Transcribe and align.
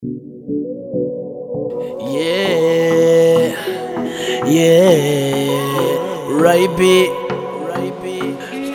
Yeah, 0.00 0.10
yeah, 4.46 6.30
right 6.30 6.70
beat, 6.78 7.10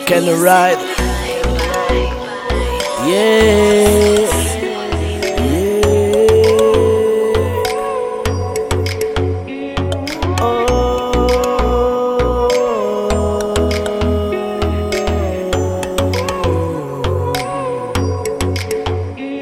can 0.06 0.26
ride, 0.42 0.76
yeah, 3.08 4.18
yeah. 4.18 4.23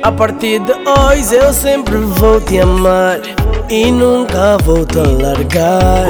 A 0.03 0.11
partir 0.11 0.59
de 0.59 0.73
hoje 0.73 1.37
eu 1.37 1.53
sempre 1.53 1.97
vou 1.97 2.41
te 2.41 2.59
amar 2.59 3.21
e 3.71 3.93
nunca 3.93 4.59
vou 4.65 4.85
te 4.85 4.99
largar. 4.99 6.07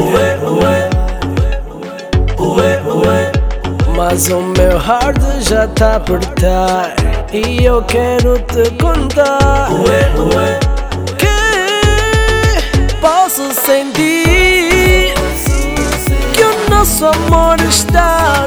Mas 3.95 4.29
o 4.29 4.41
meu 4.41 4.79
heart 4.79 5.21
já 5.41 5.69
tá 5.69 5.93
a 5.93 5.97
apertar 5.97 6.95
e 7.35 7.67
eu 7.67 7.83
quero 7.83 8.39
te 8.39 8.71
contar 8.83 9.69
que 11.19 12.97
posso 12.99 13.53
sentir 13.53 15.13
que 16.33 16.43
o 16.43 16.71
nosso 16.71 17.05
amor 17.05 17.61
está 17.69 18.42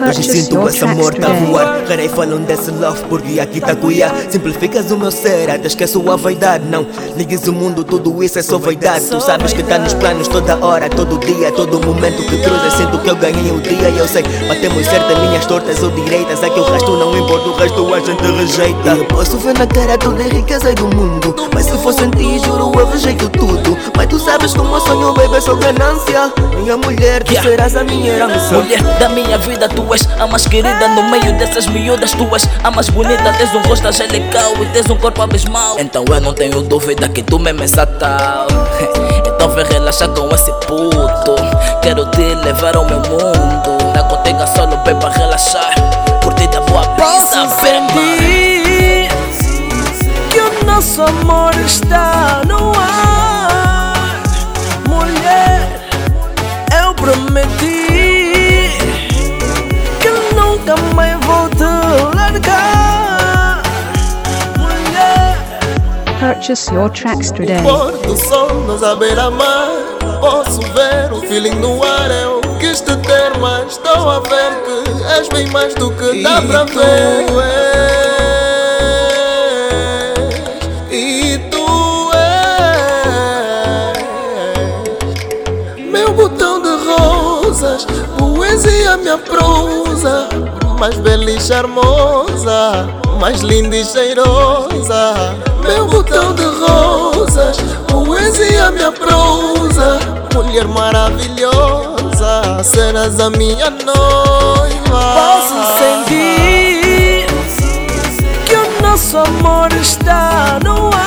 Ai, 0.00 0.10
hoje 0.10 0.22
sinto 0.24 0.58
tracks 0.58 0.82
amor 0.82 1.14
a 1.24 1.28
voar 1.44 1.84
Carei 1.86 2.08
falam 2.08 2.42
desse 2.42 2.70
love 2.70 3.02
porque 3.08 3.40
aqui 3.40 3.60
tá 3.60 3.74
cuia 3.74 4.12
Simplificas 4.30 4.90
o 4.90 4.98
meu 4.98 5.10
ser, 5.10 5.50
até 5.50 5.66
esqueço 5.66 6.10
a 6.10 6.16
vaidade 6.16 6.64
Não, 6.66 6.86
ligues 7.16 7.46
o 7.46 7.52
mundo, 7.52 7.82
tudo 7.82 8.22
isso 8.22 8.38
é 8.38 8.42
só 8.42 8.58
vaidade 8.58 9.06
Tu 9.06 9.20
sabes 9.20 9.52
que 9.52 9.62
tá 9.62 9.78
nos 9.78 9.94
planos 9.94 10.28
toda 10.28 10.56
hora, 10.64 10.88
todo 10.90 11.18
dia 11.18 11.50
Todo 11.52 11.80
momento 11.86 12.22
que 12.24 12.42
cruzas, 12.42 12.74
sinto 12.74 12.98
que 12.98 13.08
eu 13.08 13.16
ganhei 13.16 13.50
o 13.50 13.60
dia 13.60 13.88
E 13.88 13.98
eu 13.98 14.06
sei, 14.06 14.22
batemos 14.46 14.86
certo 14.86 15.12
em 15.12 15.26
linhas 15.28 15.46
tortas 15.46 15.82
ou 15.82 15.90
direitas 15.90 16.40
que 16.40 16.60
o 16.60 16.64
resto 16.64 16.96
não 16.96 17.16
importa, 17.16 17.48
o 17.48 17.56
resto 17.56 17.94
a 17.94 18.00
gente 18.00 18.22
rejeita 18.22 18.94
E 18.94 18.98
eu 18.98 19.04
posso 19.06 19.38
ver 19.38 19.56
na 19.58 19.66
cara 19.66 19.96
toda 19.96 20.22
a 20.22 20.28
riqueza 20.28 20.74
do 20.74 20.94
mundo. 20.94 21.34
Mas 21.54 21.66
se 21.66 21.78
fosse 21.78 22.04
em 22.04 22.10
ti, 22.10 22.38
juro, 22.44 22.72
eu 22.78 22.86
rejeito 22.86 23.28
tudo 23.30 23.76
Mas 23.96 24.06
tu 24.08 24.18
sabes 24.18 24.52
como 24.54 24.74
eu 24.74 24.80
sonho, 24.80 25.12
baby, 25.14 25.40
só 25.40 25.54
ganância 25.54 26.32
Minha 26.56 26.76
mulher, 26.76 27.22
tu 27.24 27.38
Yeah. 27.38 27.50
serás 27.50 27.76
a 27.76 27.84
minha 27.84 28.14
herança. 28.14 28.54
Mulher 28.54 28.82
da 28.98 29.08
minha 29.10 29.37
vida, 29.38 29.68
tu 29.68 29.92
és 29.92 30.08
a 30.18 30.26
mais 30.26 30.46
querida 30.46 30.88
No 30.88 31.02
meio 31.10 31.32
dessas 31.38 31.66
miúdas, 31.66 32.12
tu 32.12 32.28
és 32.34 32.48
a 32.62 32.70
mais 32.70 32.88
bonita 32.88 33.32
Tens 33.36 33.54
um 33.54 33.62
rosto 33.62 33.86
angelical 33.86 34.52
e 34.62 34.66
tens 34.66 34.88
um 34.90 34.96
corpo 34.96 35.22
abismal. 35.22 35.78
Então 35.78 36.04
eu 36.08 36.20
não 36.20 36.32
tenho 36.32 36.62
dúvida 36.62 37.08
que 37.08 37.22
tu 37.22 37.38
mesmo 37.38 37.62
és 37.62 37.76
a 37.78 37.86
tal 37.86 38.46
Então 39.38 39.50
vem 39.50 39.64
relaxar 39.66 40.08
com 40.08 40.34
esse 40.34 40.52
puto. 40.66 41.36
Quero 41.80 42.06
te 42.10 42.34
levar 42.44 42.76
ao 42.76 42.84
meu 42.84 42.98
mundo. 42.98 43.78
Na 43.94 44.02
contigo 44.02 44.44
solo 44.54 44.76
bem 44.78 44.96
pra 44.96 45.10
relaxar. 45.10 45.74
Curtir 46.22 46.48
a 46.56 46.60
boa 46.62 46.82
brisa, 46.88 47.48
sentir 47.60 49.08
que 50.30 50.40
o 50.40 50.66
nosso 50.66 51.02
amor 51.02 51.54
está 51.64 52.42
no 52.46 52.72
ar, 52.76 54.22
mulher. 54.88 55.88
Eu 56.82 56.92
prometi 56.94 57.77
Purchase 66.28 66.70
your 66.70 66.90
tracks 66.90 67.30
today. 67.30 67.62
pôr 67.62 67.90
do 68.06 68.14
sol 68.14 68.52
nos 68.66 68.82
beira-mar 68.98 69.70
Posso 70.20 70.60
ver 70.74 71.10
o 71.10 71.22
feeling 71.22 71.54
no 71.54 71.82
ar. 71.82 72.10
Eu 72.10 72.42
quis 72.60 72.82
te 72.82 72.94
ter, 72.96 73.32
mas 73.40 73.72
estou 73.72 74.10
a 74.10 74.20
ver 74.20 74.52
que 74.62 74.82
És 75.18 75.26
bem 75.30 75.46
mais 75.48 75.72
do 75.76 75.90
que 75.92 76.22
dá 76.22 76.42
E 76.42 76.46
pra 76.46 76.66
tu? 76.66 76.74
ver. 76.74 77.26
E 80.90 81.38
tu 81.50 82.10
és 85.72 85.84
Meu 85.90 86.12
botão 86.12 86.60
de 86.60 86.68
rosas 86.90 87.86
Poesia, 88.18 88.98
minha 88.98 89.16
prosa 89.16 90.28
Mais 90.78 90.98
bela 90.98 91.30
e 91.30 91.40
charmosa 91.40 92.86
Mais 93.18 93.40
linda 93.40 93.76
e 93.76 93.84
cheirosa. 93.84 95.34
Meu 95.62 95.86
botão 95.86 96.34
de 96.34 96.44
rosas 96.44 97.56
Poesia, 97.88 98.70
minha 98.70 98.92
prosa. 98.92 99.98
Mulher 100.34 100.68
maravilhosa 100.68 102.62
Serás 102.62 103.18
a 103.20 103.30
minha 103.30 103.70
noiva. 103.70 104.78
Posso 104.88 105.78
sentir 105.78 107.26
que 108.46 108.54
o 108.54 108.82
nosso 108.82 109.18
amor 109.18 109.72
está 109.80 110.58
no 110.64 110.86
ar, 110.94 110.97